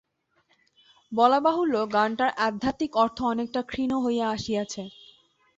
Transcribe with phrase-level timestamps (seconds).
[1.11, 4.83] বলা বাহুল্য, গানটার আধ্যাত্মিক অর্থ অনেকটা ক্ষীণ হইয়া আসিয়াছে।